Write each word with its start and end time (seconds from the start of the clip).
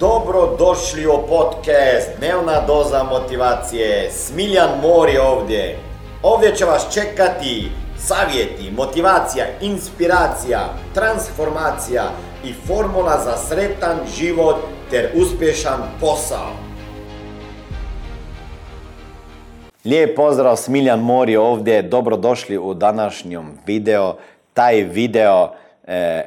Dobro 0.00 0.56
došli 0.58 1.06
u 1.06 1.10
podcast 1.28 2.10
Dnevna 2.18 2.60
doza 2.66 3.02
motivacije. 3.02 4.10
Smiljan 4.10 4.70
Mor 4.82 5.08
je 5.08 5.22
ovdje. 5.22 5.78
Ovdje 6.22 6.56
će 6.56 6.64
vas 6.64 6.94
čekati 6.94 7.68
savjeti, 7.96 8.70
motivacija, 8.76 9.44
inspiracija, 9.60 10.60
transformacija 10.94 12.02
i 12.44 12.52
formula 12.66 13.20
za 13.24 13.36
sretan 13.36 13.98
život 14.18 14.56
ter 14.90 15.10
uspješan 15.14 15.80
posao. 16.00 16.50
Lijep 19.84 20.16
pozdrav, 20.16 20.56
Smiljan 20.56 21.00
Mor 21.00 21.28
je 21.28 21.38
ovdje. 21.38 21.82
Dobrodošli 21.82 22.58
u 22.58 22.74
današnjom 22.74 23.58
video. 23.66 24.14
Taj 24.54 24.82
video 24.82 25.48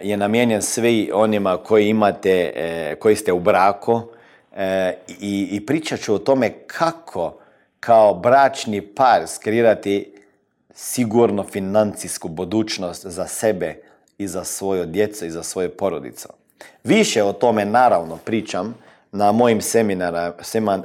je 0.01 0.17
namijenjen 0.17 0.61
svi 0.61 1.11
onima 1.13 1.57
koji 1.57 1.89
imate, 1.89 2.51
e, 2.55 2.95
koji 2.99 3.15
ste 3.15 3.33
u 3.33 3.39
braku 3.39 4.01
e, 4.55 4.93
i, 5.07 5.47
i 5.51 5.65
pričat 5.65 5.99
ću 5.99 6.13
o 6.13 6.19
tome 6.19 6.49
kako 6.67 7.37
kao 7.79 8.13
bračni 8.13 8.81
par 8.81 9.27
skrirati 9.27 10.13
sigurno 10.73 11.43
financijsku 11.43 12.27
budućnost 12.27 13.05
za 13.05 13.27
sebe 13.27 13.75
i 14.17 14.27
za 14.27 14.43
svoju 14.43 14.85
djecu 14.85 15.25
i 15.25 15.31
za 15.31 15.43
svoje 15.43 15.69
porodicu. 15.69 16.27
Više 16.83 17.23
o 17.23 17.33
tome 17.33 17.65
naravno 17.65 18.17
pričam 18.17 18.75
na 19.11 19.31
mojim 19.31 19.59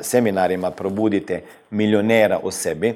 seminarima 0.01 0.71
Probudite 0.71 1.43
milionera 1.71 2.39
u 2.43 2.51
sebi 2.51 2.95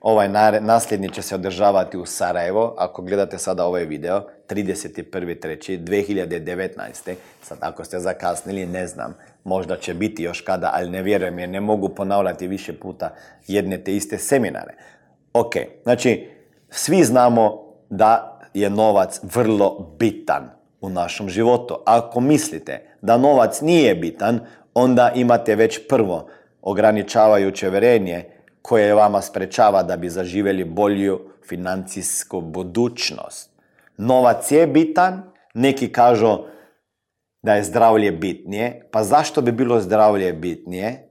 Ovaj 0.00 0.28
nasljedni 0.60 1.08
će 1.08 1.22
se 1.22 1.34
održavati 1.34 1.98
u 1.98 2.06
Sarajevo. 2.06 2.74
Ako 2.78 3.02
gledate 3.02 3.38
sada 3.38 3.64
ovaj 3.64 3.84
video, 3.84 4.22
31.3.2019. 4.48 7.14
Sad 7.42 7.58
ako 7.60 7.84
ste 7.84 8.00
zakasnili, 8.00 8.66
ne 8.66 8.86
znam. 8.86 9.14
Možda 9.44 9.76
će 9.76 9.94
biti 9.94 10.22
još 10.22 10.40
kada, 10.40 10.70
ali 10.74 10.90
ne 10.90 11.02
vjerujem 11.02 11.38
jer 11.38 11.48
ne 11.48 11.60
mogu 11.60 11.88
ponavljati 11.88 12.46
više 12.46 12.78
puta 12.78 13.14
jedne 13.46 13.78
te 13.78 13.96
iste 13.96 14.18
seminare. 14.18 14.74
Ok, 15.32 15.52
znači, 15.82 16.28
svi 16.70 17.04
znamo 17.04 17.70
da 17.90 18.40
je 18.54 18.70
novac 18.70 19.20
vrlo 19.22 19.96
bitan 19.98 20.50
u 20.80 20.88
našem 20.88 21.28
životu. 21.28 21.76
Ako 21.86 22.20
mislite 22.20 22.82
da 23.02 23.18
novac 23.18 23.60
nije 23.60 23.94
bitan, 23.94 24.40
onda 24.74 25.12
imate 25.14 25.54
već 25.54 25.88
prvo 25.88 26.28
ograničavajuće 26.62 27.70
verenje 27.70 28.39
koje 28.62 28.94
vama 28.94 29.22
sprečava 29.22 29.82
da 29.82 29.96
bi 29.96 30.08
zaživjeli 30.08 30.64
bolju 30.64 31.20
financijsku 31.48 32.40
budućnost. 32.40 33.50
Novac 33.96 34.52
je 34.52 34.66
bitan, 34.66 35.22
neki 35.54 35.92
kažu 35.92 36.38
da 37.42 37.54
je 37.54 37.64
zdravlje 37.64 38.12
bitnije, 38.12 38.88
pa 38.92 39.04
zašto 39.04 39.42
bi 39.42 39.52
bilo 39.52 39.80
zdravlje 39.80 40.32
bitnije? 40.32 41.08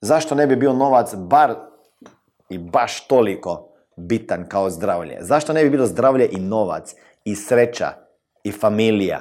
Zašto 0.00 0.34
ne 0.34 0.46
bi 0.46 0.56
bio 0.56 0.72
novac 0.72 1.14
bar 1.14 1.54
i 2.50 2.58
baš 2.58 3.06
toliko 3.06 3.72
bitan 3.96 4.48
kao 4.48 4.70
zdravlje? 4.70 5.16
Zašto 5.20 5.52
ne 5.52 5.64
bi 5.64 5.70
bilo 5.70 5.86
zdravlje 5.86 6.28
i 6.32 6.40
novac 6.40 6.94
i 7.24 7.36
sreća 7.36 7.88
i 8.44 8.52
familija 8.52 9.20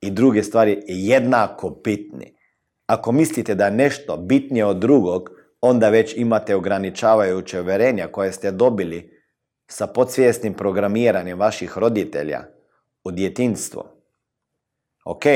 i 0.00 0.10
druge 0.10 0.42
stvari 0.42 0.82
jednako 0.86 1.70
bitni? 1.84 2.38
Ako 2.86 3.12
mislite 3.12 3.54
da 3.54 3.64
je 3.64 3.70
nešto 3.70 4.16
bitnije 4.16 4.64
od 4.64 4.76
drugog, 4.76 5.30
onda 5.60 5.88
već 5.88 6.16
imate 6.16 6.56
ograničavajuće 6.56 7.60
uverenja 7.60 8.08
koje 8.12 8.32
ste 8.32 8.50
dobili 8.50 9.18
sa 9.66 9.86
podsvjesnim 9.86 10.54
programiranjem 10.54 11.38
vaših 11.38 11.78
roditelja 11.78 12.44
u 13.04 13.10
djetinstvo. 13.10 13.84
Ok, 15.04 15.26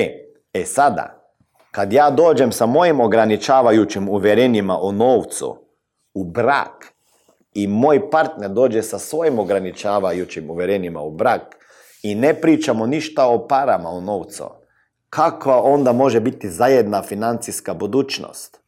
e 0.52 0.64
sada, 0.64 1.34
kad 1.70 1.92
ja 1.92 2.10
dođem 2.10 2.52
sa 2.52 2.66
mojim 2.66 3.00
ograničavajućim 3.00 4.08
uvjerenjima 4.08 4.78
o 4.80 4.92
novcu 4.92 5.56
u 6.14 6.24
brak 6.24 6.92
i 7.54 7.66
moj 7.66 8.10
partner 8.10 8.50
dođe 8.50 8.82
sa 8.82 8.98
svojim 8.98 9.38
ograničavajućim 9.38 10.50
uvjerenjima 10.50 11.00
u 11.00 11.10
brak 11.10 11.56
i 12.02 12.14
ne 12.14 12.40
pričamo 12.40 12.86
ništa 12.86 13.26
o 13.26 13.48
parama 13.48 13.88
o 13.88 14.00
novcu, 14.00 14.44
kakva 15.10 15.62
onda 15.62 15.92
može 15.92 16.20
biti 16.20 16.50
zajedna 16.50 17.02
financijska 17.02 17.74
budućnost? 17.74 18.61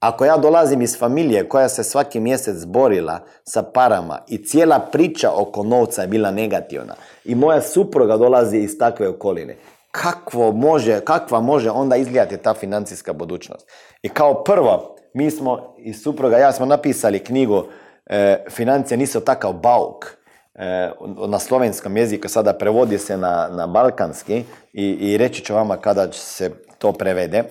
Ako 0.00 0.24
ja 0.24 0.36
dolazim 0.36 0.82
iz 0.82 0.98
familije 0.98 1.48
koja 1.48 1.68
se 1.68 1.84
svaki 1.84 2.20
mjesec 2.20 2.64
borila 2.64 3.20
sa 3.44 3.62
parama 3.62 4.18
i 4.28 4.44
cijela 4.44 4.78
priča 4.78 5.30
oko 5.34 5.62
novca 5.62 6.02
je 6.02 6.08
bila 6.08 6.30
negativna 6.30 6.94
i 7.24 7.34
moja 7.34 7.60
supruga 7.60 8.16
dolazi 8.16 8.58
iz 8.58 8.78
takve 8.78 9.08
okoline, 9.08 9.56
kakvo 9.90 10.52
može, 10.52 11.00
kakva 11.00 11.40
može 11.40 11.70
onda 11.70 11.96
izgledati 11.96 12.36
ta 12.36 12.54
financijska 12.54 13.12
budućnost? 13.12 13.68
I 14.02 14.08
kao 14.08 14.44
prvo, 14.44 14.96
mi 15.14 15.30
smo 15.30 15.74
i 15.78 15.94
supruga, 15.94 16.38
ja 16.38 16.52
smo 16.52 16.66
napisali 16.66 17.24
knjigu 17.24 17.64
e, 18.06 18.44
Financije 18.50 18.98
nisu 18.98 19.20
takav 19.20 19.52
bauk. 19.52 20.18
E, 20.54 20.90
na 21.28 21.38
slovenskom 21.38 21.96
jeziku 21.96 22.28
sada 22.28 22.52
prevodi 22.52 22.98
se 22.98 23.16
na, 23.16 23.48
na 23.50 23.66
balkanski 23.66 24.44
i, 24.72 24.84
i 24.84 25.16
reći 25.16 25.44
ću 25.44 25.54
vama 25.54 25.76
kada 25.76 26.12
se 26.12 26.50
to 26.78 26.92
prevede. 26.92 27.44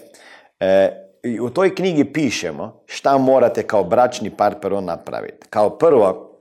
E, 0.59 1.06
i 1.33 1.39
u 1.39 1.49
toj 1.49 1.75
knjigi 1.75 2.05
pišemo 2.05 2.83
šta 2.85 3.17
morate 3.17 3.63
kao 3.63 3.83
bračni 3.83 4.29
par 4.29 4.55
prvo 4.61 4.81
napraviti. 4.81 5.47
Kao 5.49 5.69
prvo, 5.69 6.37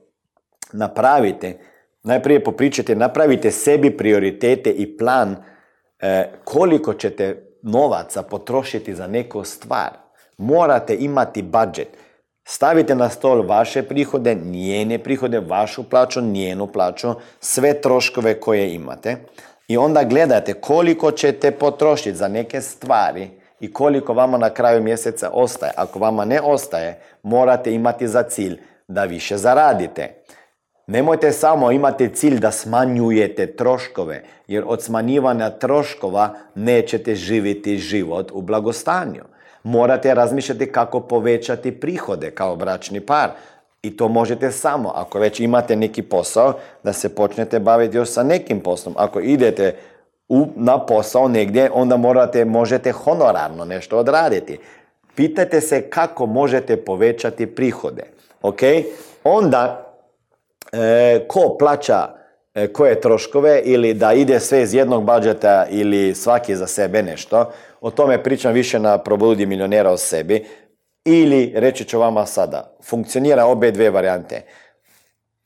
napravite, 0.73 1.57
najprije 2.03 2.43
popričajte, 2.43 2.95
napravite 2.95 3.51
sebi 3.51 3.97
prioritete 3.97 4.69
i 4.69 4.97
plan 4.97 5.35
e, 5.99 6.31
koliko 6.43 6.93
ćete 6.93 7.47
novaca 7.61 8.23
potrošiti 8.23 8.95
za 8.95 9.07
neku 9.07 9.43
stvar. 9.43 9.89
Morate 10.37 10.95
imati 10.95 11.41
budžet. 11.41 11.97
Stavite 12.43 12.95
na 12.95 13.09
stol 13.09 13.47
vaše 13.47 13.83
prihode, 13.83 14.35
njene 14.35 14.99
prihode, 14.99 15.39
vašu 15.39 15.89
plaću, 15.89 16.21
njenu 16.21 16.67
plaću, 16.67 17.07
sve 17.39 17.81
troškove 17.81 18.39
koje 18.39 18.73
imate 18.73 19.17
i 19.67 19.77
onda 19.77 20.03
gledate 20.03 20.53
koliko 20.53 21.11
ćete 21.11 21.51
potrošiti 21.51 22.17
za 22.17 22.27
neke 22.27 22.61
stvari 22.61 23.29
i 23.59 23.73
koliko 23.73 24.13
vama 24.13 24.37
na 24.37 24.49
kraju 24.49 24.83
mjeseca 24.83 25.29
ostaje. 25.33 25.71
Ako 25.75 25.99
vama 25.99 26.25
ne 26.25 26.41
ostaje, 26.41 26.99
morate 27.23 27.73
imati 27.73 28.07
za 28.07 28.23
cilj 28.23 28.59
da 28.87 29.03
više 29.03 29.37
zaradite. 29.37 30.13
Nemojte 30.87 31.31
samo 31.31 31.71
imati 31.71 32.09
cilj 32.15 32.39
da 32.39 32.51
smanjujete 32.51 33.55
troškove, 33.55 34.23
jer 34.47 34.63
od 34.67 34.83
smanjivanja 34.83 35.49
troškova 35.49 36.35
nećete 36.55 37.15
živjeti 37.15 37.77
život 37.77 38.31
u 38.33 38.41
blagostanju. 38.41 39.23
Morate 39.63 40.13
razmišljati 40.13 40.71
kako 40.71 40.99
povećati 40.99 41.79
prihode 41.79 42.31
kao 42.31 42.55
bračni 42.55 42.99
par. 42.99 43.29
I 43.81 43.97
to 43.97 44.07
možete 44.07 44.51
samo, 44.51 44.91
ako 44.95 45.19
već 45.19 45.39
imate 45.39 45.75
neki 45.75 46.01
posao, 46.01 46.53
da 46.83 46.93
se 46.93 47.15
počnete 47.15 47.59
baviti 47.59 47.97
još 47.97 48.09
sa 48.09 48.23
nekim 48.23 48.59
poslom. 48.59 48.95
Ako 48.97 49.19
idete 49.19 49.75
u, 50.29 50.47
na 50.55 50.85
posao 50.85 51.27
negdje, 51.27 51.71
onda 51.73 51.97
morate, 51.97 52.45
možete 52.45 52.91
honorarno 52.91 53.65
nešto 53.65 53.97
odraditi. 53.97 54.59
Pitajte 55.15 55.61
se 55.61 55.89
kako 55.89 56.25
možete 56.25 56.77
povećati 56.77 57.45
prihode. 57.45 58.03
Ok? 58.41 58.59
Onda, 59.23 59.93
e, 60.71 61.25
ko 61.27 61.55
plaća 61.59 62.07
e, 62.55 62.67
koje 62.67 63.01
troškove 63.01 63.61
ili 63.63 63.93
da 63.93 64.13
ide 64.13 64.39
sve 64.39 64.61
iz 64.61 64.73
jednog 64.73 65.03
budžeta 65.03 65.65
ili 65.69 66.15
svaki 66.15 66.55
za 66.55 66.67
sebe 66.67 67.03
nešto, 67.03 67.51
o 67.81 67.91
tome 67.91 68.23
pričam 68.23 68.53
više 68.53 68.79
na 68.79 68.97
probudi 68.97 69.45
milionera 69.45 69.91
o 69.91 69.97
sebi. 69.97 70.45
Ili, 71.05 71.53
reći 71.55 71.83
ću 71.83 71.99
vama 71.99 72.25
sada, 72.25 72.75
funkcionira 72.83 73.45
obe 73.45 73.71
dve 73.71 73.89
varijante. 73.89 74.41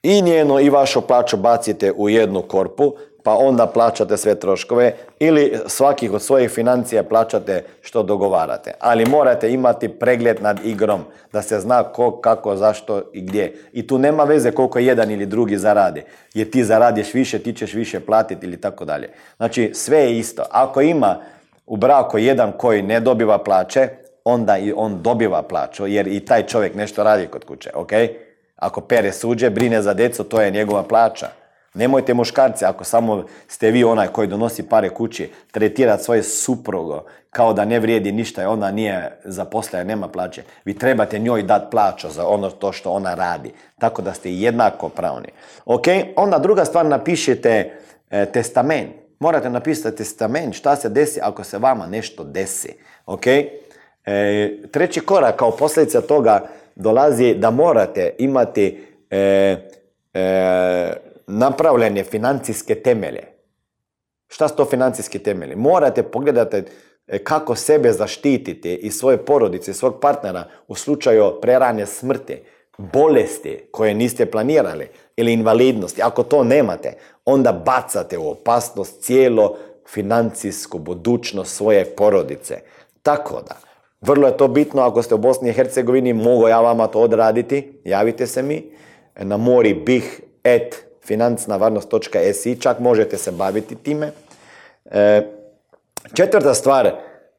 I 0.03 0.21
njenu 0.21 0.59
i 0.59 0.69
vašu 0.69 1.01
plaću 1.01 1.37
bacite 1.37 1.91
u 1.91 2.09
jednu 2.09 2.41
korpu, 2.41 2.93
pa 3.23 3.35
onda 3.35 3.67
plaćate 3.67 4.17
sve 4.17 4.35
troškove 4.35 4.93
ili 5.19 5.59
svakih 5.67 6.13
od 6.13 6.21
svojih 6.21 6.49
financija 6.49 7.03
plaćate 7.03 7.63
što 7.81 8.03
dogovarate. 8.03 8.73
Ali 8.79 9.05
morate 9.05 9.51
imati 9.51 9.89
pregled 9.89 10.41
nad 10.41 10.59
igrom, 10.65 11.01
da 11.33 11.41
se 11.41 11.59
zna 11.59 11.83
ko, 11.83 12.21
kako, 12.21 12.55
zašto 12.55 13.01
i 13.13 13.21
gdje. 13.21 13.53
I 13.73 13.87
tu 13.87 13.97
nema 13.97 14.23
veze 14.23 14.51
koliko 14.51 14.79
jedan 14.79 15.11
ili 15.11 15.25
drugi 15.25 15.57
zaradi. 15.57 16.03
Jer 16.33 16.49
ti 16.49 16.63
zaradiš 16.63 17.13
više, 17.13 17.39
ti 17.39 17.53
ćeš 17.53 17.73
više 17.73 17.99
platiti 17.99 18.45
ili 18.45 18.61
tako 18.61 18.85
dalje. 18.85 19.09
Znači 19.37 19.71
sve 19.73 19.97
je 19.97 20.17
isto. 20.19 20.43
Ako 20.51 20.81
ima 20.81 21.17
u 21.65 21.77
braku 21.77 22.17
jedan 22.17 22.51
koji 22.57 22.81
ne 22.81 22.99
dobiva 22.99 23.37
plaće, 23.37 23.89
onda 24.23 24.57
i 24.57 24.73
on 24.75 25.01
dobiva 25.01 25.41
plaću 25.41 25.87
jer 25.87 26.07
i 26.07 26.19
taj 26.19 26.45
čovjek 26.45 26.75
nešto 26.75 27.03
radi 27.03 27.27
kod 27.27 27.45
kuće, 27.45 27.69
ok? 27.75 27.91
Ako 28.55 28.81
pere 28.81 29.11
suđe, 29.11 29.49
brine 29.49 29.81
za 29.81 29.93
decu, 29.93 30.23
to 30.23 30.41
je 30.41 30.51
njegova 30.51 30.83
plaća. 30.83 31.27
Nemojte 31.73 32.13
muškarci, 32.13 32.65
ako 32.65 32.83
samo 32.83 33.25
ste 33.47 33.71
vi 33.71 33.83
onaj 33.83 34.07
koji 34.07 34.27
donosi 34.27 34.69
pare 34.69 34.89
kući, 34.89 35.29
tretirati 35.51 36.03
svoje 36.03 36.23
suprugo 36.23 37.03
kao 37.29 37.53
da 37.53 37.65
ne 37.65 37.79
vrijedi 37.79 38.11
ništa 38.11 38.49
ona 38.49 38.71
nije 38.71 39.17
zaposlena, 39.23 39.83
nema 39.83 40.07
plaće. 40.07 40.43
Vi 40.65 40.73
trebate 40.77 41.19
njoj 41.19 41.43
dati 41.43 41.71
plaću 41.71 42.09
za 42.09 42.27
ono 42.27 42.49
to 42.49 42.71
što 42.71 42.91
ona 42.91 43.13
radi. 43.13 43.51
Tako 43.79 44.01
da 44.01 44.13
ste 44.13 44.33
jednako 44.33 44.89
pravni. 44.89 45.27
Ok, 45.65 45.85
onda 46.15 46.39
druga 46.39 46.65
stvar 46.65 46.85
napišete 46.85 47.71
e, 48.09 48.25
testament. 48.25 48.89
morate 49.19 49.49
napisati 49.49 49.97
testament 49.97 50.55
šta 50.55 50.75
se 50.75 50.89
desi 50.89 51.19
ako 51.23 51.43
se 51.43 51.57
vama 51.57 51.87
nešto 51.87 52.23
desi. 52.23 52.73
Ok? 53.05 53.27
E, 53.27 53.47
treći 54.71 54.99
korak 54.99 55.35
kao 55.35 55.51
posljedica 55.51 56.01
toga 56.01 56.47
dolazi 56.75 57.35
da 57.35 57.49
morate 57.49 58.15
imati 58.17 58.87
e, 59.09 59.57
e, 61.27 61.31
napravljene 61.31 62.03
financijske 62.03 62.75
temelje. 62.75 63.23
Šta 64.27 64.47
su 64.47 64.55
to 64.55 64.65
financijski 64.65 65.19
temelji? 65.19 65.55
Morate 65.55 66.03
pogledati 66.03 66.63
e, 67.07 67.23
kako 67.23 67.55
sebe 67.55 67.91
zaštititi 67.91 68.75
i 68.75 68.91
svoje 68.91 69.17
porodice, 69.25 69.73
svog 69.73 69.99
partnera 70.01 70.47
u 70.67 70.75
slučaju 70.75 71.33
prerane 71.41 71.85
smrti, 71.85 72.41
bolesti 72.77 73.67
koje 73.71 73.93
niste 73.93 74.25
planirali 74.25 74.87
ili 75.15 75.33
invalidnosti. 75.33 76.01
Ako 76.01 76.23
to 76.23 76.43
nemate, 76.43 76.93
onda 77.25 77.51
bacate 77.51 78.17
u 78.17 78.29
opasnost 78.31 79.01
cijelo 79.01 79.57
financijsku 79.89 80.79
budućnost 80.79 81.55
svoje 81.55 81.85
porodice. 81.85 82.59
Tako 83.03 83.41
da, 83.47 83.57
vrlo 84.01 84.27
je 84.27 84.37
to 84.37 84.47
bitno, 84.47 84.81
ako 84.81 85.01
ste 85.01 85.15
u 85.15 85.17
Bosni 85.17 85.49
i 85.49 85.53
Hercegovini, 85.53 86.13
mogu 86.13 86.47
ja 86.47 86.61
vama 86.61 86.87
to 86.87 86.99
odraditi, 86.99 87.81
javite 87.83 88.27
se 88.27 88.43
mi 88.43 88.71
na 89.15 89.37
mori 89.37 89.73
bih 89.73 90.21
et 90.43 90.85
financnavarnost.si, 91.05 92.61
čak 92.61 92.79
možete 92.79 93.17
se 93.17 93.31
baviti 93.31 93.75
time. 93.75 94.11
E, 94.91 95.21
četvrta 96.13 96.53
stvar, 96.53 96.91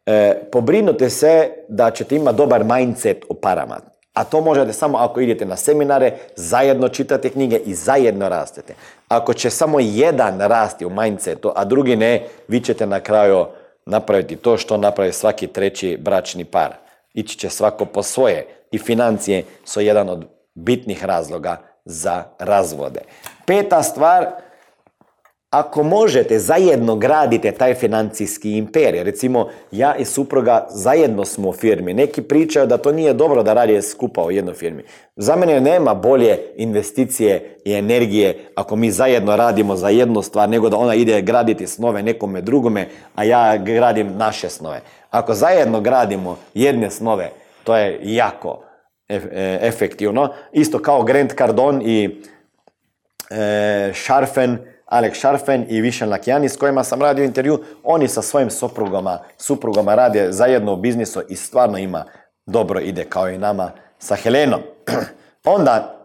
e, 0.06 0.34
pobrinute 0.52 1.10
se 1.10 1.50
da 1.68 1.90
ćete 1.90 2.16
imati 2.16 2.36
dobar 2.36 2.64
mindset 2.64 3.24
u 3.28 3.34
parama. 3.34 3.80
A 4.14 4.24
to 4.24 4.40
možete 4.40 4.72
samo 4.72 4.98
ako 4.98 5.20
idete 5.20 5.44
na 5.44 5.56
seminare, 5.56 6.12
zajedno 6.36 6.88
čitate 6.88 7.30
knjige 7.30 7.56
i 7.56 7.74
zajedno 7.74 8.28
rastete. 8.28 8.74
Ako 9.08 9.34
će 9.34 9.50
samo 9.50 9.80
jedan 9.80 10.40
rasti 10.40 10.86
u 10.86 10.90
mindsetu, 10.90 11.52
a 11.56 11.64
drugi 11.64 11.96
ne, 11.96 12.26
vi 12.48 12.60
ćete 12.60 12.86
na 12.86 13.00
kraju 13.00 13.46
napraviti 13.86 14.36
to 14.36 14.56
što 14.56 14.76
napravi 14.76 15.12
svaki 15.12 15.46
treći 15.46 15.98
bračni 16.00 16.44
par. 16.44 16.74
Ići 17.14 17.38
će 17.38 17.50
svako 17.50 17.84
po 17.84 18.02
svoje 18.02 18.46
i 18.70 18.78
financije 18.78 19.44
su 19.64 19.80
jedan 19.80 20.08
od 20.08 20.24
bitnih 20.54 21.04
razloga 21.04 21.56
za 21.84 22.24
razvode. 22.38 23.00
Peta 23.46 23.82
stvar, 23.82 24.26
ako 25.52 25.82
možete, 25.82 26.38
zajedno 26.38 26.96
gradite 26.96 27.52
taj 27.52 27.74
financijski 27.74 28.56
imperij. 28.56 29.04
Recimo, 29.04 29.48
ja 29.70 29.96
i 29.96 30.04
supruga 30.04 30.66
zajedno 30.70 31.24
smo 31.24 31.48
u 31.48 31.52
firmi. 31.52 31.94
Neki 31.94 32.22
pričaju 32.22 32.66
da 32.66 32.78
to 32.78 32.92
nije 32.92 33.14
dobro 33.14 33.42
da 33.42 33.52
radi 33.52 33.82
skupa 33.82 34.22
u 34.22 34.30
jednoj 34.30 34.54
firmi. 34.54 34.84
Za 35.16 35.36
mene 35.36 35.60
nema 35.60 35.94
bolje 35.94 36.38
investicije 36.56 37.56
i 37.64 37.74
energije 37.74 38.38
ako 38.54 38.76
mi 38.76 38.90
zajedno 38.90 39.36
radimo 39.36 39.76
za 39.76 39.88
jednu 39.88 40.22
stvar, 40.22 40.48
nego 40.48 40.68
da 40.68 40.76
ona 40.76 40.94
ide 40.94 41.22
graditi 41.22 41.66
snove 41.66 42.02
nekome 42.02 42.40
drugome, 42.40 42.88
a 43.14 43.24
ja 43.24 43.56
gradim 43.56 44.16
naše 44.16 44.48
snove. 44.48 44.80
Ako 45.10 45.34
zajedno 45.34 45.80
gradimo 45.80 46.38
jedne 46.54 46.90
snove, 46.90 47.30
to 47.64 47.76
je 47.76 47.98
jako 48.02 48.62
efektivno. 49.60 50.32
Isto 50.52 50.82
kao 50.82 51.02
Grant 51.02 51.32
Cardone 51.38 51.84
i 51.84 52.22
e, 53.30 53.92
Sharfen, 53.94 54.58
Alex 54.86 55.14
Sharfen 55.14 55.66
i 55.68 55.80
Višen 55.80 56.08
Lakijani 56.08 56.48
s 56.48 56.56
kojima 56.56 56.84
sam 56.84 57.02
radio 57.02 57.24
intervju, 57.24 57.64
oni 57.82 58.08
sa 58.08 58.22
svojim 58.22 58.50
suprugama, 58.50 59.18
suprugama 59.36 59.94
rade 59.94 60.32
zajedno 60.32 60.72
u 60.72 60.76
biznisu 60.76 61.22
i 61.28 61.36
stvarno 61.36 61.78
ima 61.78 62.04
dobro 62.46 62.80
ide 62.80 63.04
kao 63.04 63.30
i 63.30 63.38
nama 63.38 63.70
sa 63.98 64.14
Helenom. 64.14 64.60
Onda 65.44 65.98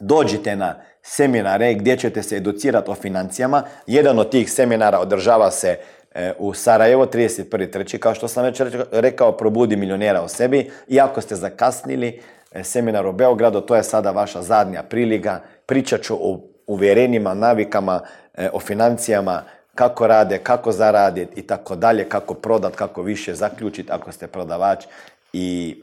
dođite 0.00 0.56
na 0.56 0.74
seminare 1.02 1.74
gdje 1.74 1.96
ćete 1.96 2.22
se 2.22 2.36
educirati 2.36 2.90
o 2.90 2.94
financijama. 2.94 3.62
Jedan 3.86 4.18
od 4.18 4.30
tih 4.30 4.52
seminara 4.52 4.98
održava 4.98 5.50
se 5.50 5.68
e, 5.68 5.78
u 6.38 6.54
Sarajevo 6.54 7.06
31.3. 7.06 7.98
Kao 7.98 8.14
što 8.14 8.28
sam 8.28 8.44
već 8.44 8.60
rekao, 8.92 9.36
probudi 9.36 9.76
milionera 9.76 10.22
o 10.22 10.28
sebi. 10.28 10.70
Iako 10.88 11.20
ste 11.20 11.36
zakasnili, 11.36 12.20
e, 12.52 12.64
seminar 12.64 13.06
u 13.06 13.12
Beogradu, 13.12 13.60
to 13.60 13.76
je 13.76 13.82
sada 13.82 14.10
vaša 14.10 14.42
zadnja 14.42 14.82
prilika. 14.82 15.40
Pričat 15.66 16.02
ću 16.02 16.14
o 16.14 16.40
uvjerenjima, 16.66 17.34
navikama, 17.34 18.00
e, 18.34 18.50
o 18.52 18.60
financijama, 18.60 19.42
kako 19.74 20.06
rade, 20.06 20.38
kako 20.38 20.72
zaraditi 20.72 21.40
i 21.40 21.46
tako 21.46 21.76
dalje, 21.76 22.08
kako 22.08 22.34
prodat, 22.34 22.76
kako 22.76 23.02
više 23.02 23.34
zaključiti 23.34 23.92
ako 23.92 24.12
ste 24.12 24.26
prodavač 24.26 24.84
i, 25.32 25.76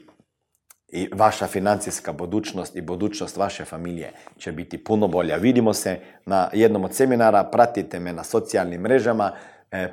i 0.88 1.08
vaša 1.12 1.46
financijska 1.46 2.12
budućnost 2.12 2.76
i 2.76 2.80
budućnost 2.80 3.36
vaše 3.36 3.64
familije 3.64 4.12
će 4.38 4.52
biti 4.52 4.84
puno 4.84 5.08
bolja. 5.08 5.36
Vidimo 5.36 5.74
se 5.74 5.98
na 6.26 6.50
jednom 6.52 6.84
od 6.84 6.94
seminara, 6.94 7.44
pratite 7.44 8.00
me 8.00 8.12
na 8.12 8.24
socijalnim 8.24 8.80
mrežama, 8.80 9.32
e, 9.70 9.88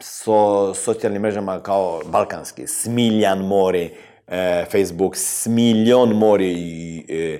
so 0.00 0.74
socijalnim 0.74 1.22
mrežama 1.22 1.60
kao 1.60 2.00
balkanski, 2.06 2.66
Smiljan 2.66 3.46
Mori, 3.46 3.90
e, 4.26 4.64
Facebook, 4.70 5.16
Smiljon 5.16 6.16
Mori 6.16 6.52
i 6.52 7.38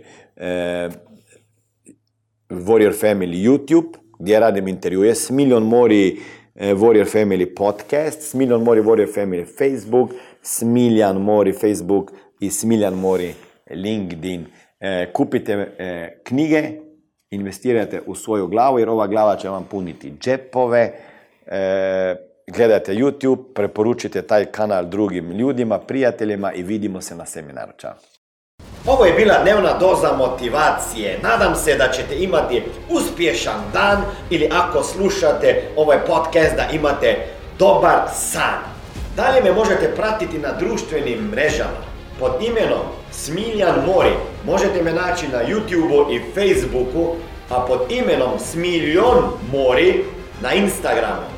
Warrior 2.50 2.93
Family 2.93 3.43
YouTube, 3.43 3.99
gdje 4.19 4.40
radim 4.40 4.69
intervjue, 4.69 5.14
Smiljon 5.14 5.62
Mori 5.62 6.20
e, 6.55 6.75
Warrior 6.75 7.06
Family 7.12 7.55
Podcast, 7.55 8.22
Smiljon 8.22 8.62
Mori 8.62 8.81
Warrior 8.81 9.14
Family 9.14 9.44
Facebook, 9.58 10.11
Smiljan 10.43 11.20
Mori 11.20 11.52
Facebook 11.52 12.12
i 12.40 12.50
Smiljan 12.50 12.94
Mori 12.94 13.34
LinkedIn. 13.70 14.46
E, 14.81 15.12
kupite 15.12 15.52
e, 15.52 16.19
knjige, 16.25 16.70
investirajte 17.31 18.02
u 18.06 18.14
svoju 18.14 18.46
glavu 18.46 18.78
jer 18.78 18.88
ova 18.88 19.06
glava 19.06 19.37
će 19.37 19.49
vam 19.49 19.66
puniti 19.70 20.12
džepove. 20.20 20.93
Gledajte 22.50 22.93
YouTube, 22.93 23.39
preporučite 23.55 24.23
taj 24.23 24.45
kanal 24.45 24.85
drugim 24.85 25.31
ljudima, 25.33 25.79
prijateljima 25.79 26.53
i 26.53 26.62
vidimo 26.62 27.00
se 27.00 27.15
na 27.15 27.27
seminaru. 27.27 27.73
Ćao! 27.81 27.95
Ovo 28.87 29.05
je 29.05 29.12
bila 29.12 29.43
dnevna 29.43 29.79
doza 29.79 30.12
motivacije. 30.19 31.19
Nadam 31.23 31.55
se 31.55 31.75
da 31.75 31.89
ćete 31.93 32.19
imati 32.19 32.62
uspješan 32.91 33.61
dan 33.73 34.03
ili 34.31 34.49
ako 34.53 34.83
slušate 34.83 35.62
ovaj 35.77 35.99
podcast 36.06 36.56
da 36.56 36.69
imate 36.73 37.17
dobar 37.59 37.99
san. 38.15 38.59
Dalje 39.17 39.43
me 39.43 39.53
možete 39.53 39.95
pratiti 39.97 40.39
na 40.39 40.53
društvenim 40.53 41.19
mrežama 41.31 41.83
pod 42.19 42.33
imenom 42.41 42.83
Smiljan 43.11 43.75
Mori. 43.87 44.12
Možete 44.47 44.83
me 44.83 44.93
naći 44.93 45.29
na 45.29 45.39
YouTubeu 45.39 46.17
i 46.17 46.21
Facebooku, 46.35 47.15
a 47.50 47.61
pod 47.67 47.81
imenom 47.91 48.39
Smiljon 48.39 49.25
Mori 49.53 50.05
na 50.43 50.53
Instagramu. 50.53 51.38